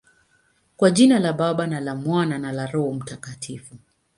[0.77, 3.75] Kwa jina la Baba, na la Mwana, na la Roho Mtakatifu.